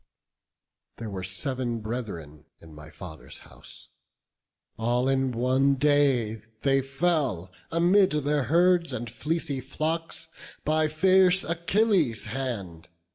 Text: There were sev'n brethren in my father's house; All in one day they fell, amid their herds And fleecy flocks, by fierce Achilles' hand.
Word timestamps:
There 0.97 1.11
were 1.11 1.21
sev'n 1.23 1.79
brethren 1.79 2.45
in 2.59 2.73
my 2.73 2.89
father's 2.89 3.37
house; 3.37 3.89
All 4.75 5.07
in 5.07 5.31
one 5.31 5.75
day 5.75 6.41
they 6.63 6.81
fell, 6.81 7.51
amid 7.69 8.13
their 8.13 8.45
herds 8.45 8.93
And 8.93 9.11
fleecy 9.11 9.61
flocks, 9.61 10.27
by 10.65 10.87
fierce 10.87 11.43
Achilles' 11.43 12.25
hand. 12.25 12.89